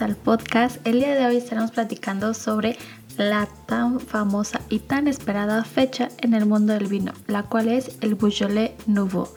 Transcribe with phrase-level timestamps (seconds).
[0.00, 0.76] Al podcast.
[0.86, 2.76] El día de hoy estaremos platicando sobre
[3.16, 7.96] la tan famosa y tan esperada fecha en el mundo del vino, la cual es
[8.00, 9.28] el Beaujolais Nouveau.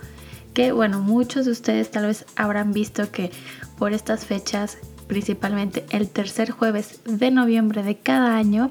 [0.53, 3.31] Que bueno, muchos de ustedes tal vez habrán visto que
[3.77, 8.69] por estas fechas, principalmente el tercer jueves de noviembre de cada año,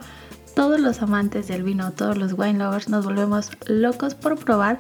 [0.55, 4.79] todos los amantes del vino, todos los wine lovers nos volvemos locos por probar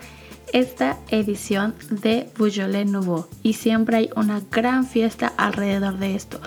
[0.52, 6.40] esta edición de Beaujolais Nouveau y siempre hay una gran fiesta alrededor de esto.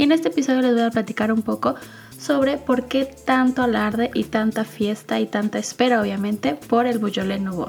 [0.00, 1.74] Y en este episodio les voy a platicar un poco
[2.18, 7.42] sobre por qué tanto alarde y tanta fiesta y tanta espera obviamente por el Beaujolais
[7.42, 7.68] Nouveau.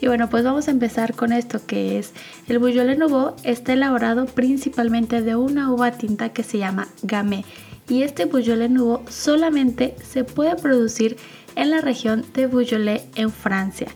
[0.00, 2.12] Y bueno, pues vamos a empezar con esto que es
[2.46, 7.44] el Beaujolais Nouveau está elaborado principalmente de una uva tinta que se llama Gamay
[7.88, 11.16] y este Beaujolais Nouveau solamente se puede producir
[11.56, 13.88] en la región de Beaujolais en Francia.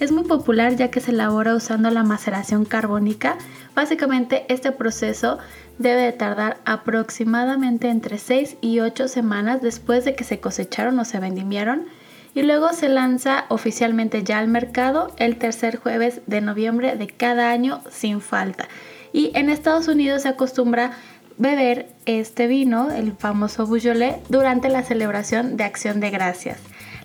[0.00, 3.36] Es muy popular ya que se elabora usando la maceración carbónica.
[3.74, 5.38] Básicamente este proceso
[5.78, 11.04] debe de tardar aproximadamente entre 6 y 8 semanas después de que se cosecharon o
[11.04, 11.86] se vendimieron
[12.34, 17.50] y luego se lanza oficialmente ya al mercado el tercer jueves de noviembre de cada
[17.50, 18.68] año sin falta.
[19.12, 20.92] Y en Estados Unidos se acostumbra
[21.38, 26.58] beber este vino, el famoso Beaujolais, durante la celebración de Acción de Gracias.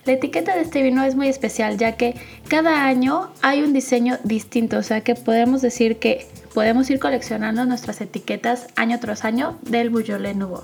[0.06, 2.14] La etiqueta de este vino es muy especial ya que
[2.48, 7.64] cada año hay un diseño distinto, o sea que podemos decir que podemos ir coleccionando
[7.64, 10.62] nuestras etiquetas año tras año del Beaujolais Nouveau.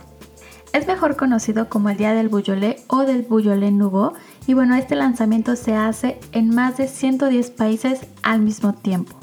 [0.75, 4.12] Es mejor conocido como el Día del Beaujolais o del Beaujolais Nouveau
[4.47, 9.17] y bueno, este lanzamiento se hace en más de 110 países al mismo tiempo.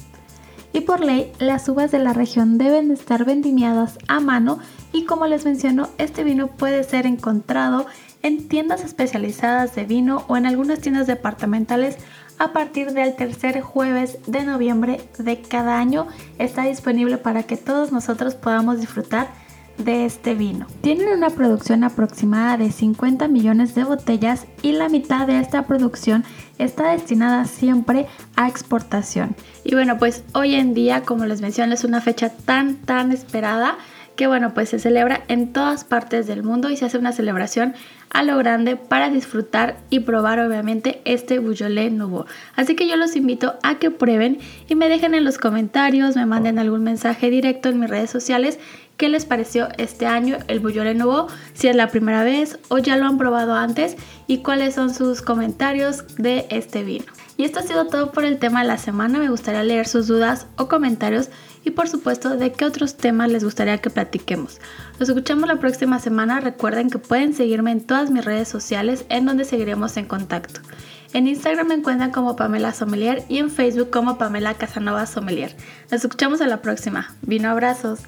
[0.73, 4.59] Y por ley, las uvas de la región deben estar vendimiadas a mano
[4.91, 7.85] y como les menciono, este vino puede ser encontrado
[8.27, 11.97] en tiendas especializadas de vino o en algunas tiendas departamentales
[12.37, 17.91] a partir del tercer jueves de noviembre de cada año está disponible para que todos
[17.91, 19.29] nosotros podamos disfrutar
[19.77, 20.67] de este vino.
[20.81, 26.25] Tienen una producción aproximada de 50 millones de botellas y la mitad de esta producción
[26.57, 29.35] está destinada siempre a exportación.
[29.63, 33.77] Y bueno, pues hoy en día, como les mencioné, es una fecha tan tan esperada
[34.17, 37.75] que bueno, pues se celebra en todas partes del mundo y se hace una celebración
[38.09, 42.25] a lo grande para disfrutar y probar obviamente este Beaujolais Nouveau.
[42.55, 46.25] Así que yo los invito a que prueben y me dejen en los comentarios, me
[46.25, 48.59] manden algún mensaje directo en mis redes sociales
[48.97, 52.97] qué les pareció este año el Beaujolais Nouveau, si es la primera vez o ya
[52.97, 53.95] lo han probado antes
[54.25, 57.05] y cuáles son sus comentarios de este vino.
[57.37, 59.19] Y esto ha sido todo por el tema de la semana.
[59.19, 61.29] Me gustaría leer sus dudas o comentarios
[61.63, 64.59] y por supuesto de qué otros temas les gustaría que platiquemos.
[64.99, 66.39] Nos escuchamos la próxima semana.
[66.39, 70.61] Recuerden que pueden seguirme en todas mis redes sociales en donde seguiremos en contacto.
[71.13, 75.55] En Instagram me encuentran como Pamela Sommelier y en Facebook como Pamela Casanova Sommelier.
[75.91, 77.15] Nos escuchamos a la próxima.
[77.21, 78.01] Vino abrazos.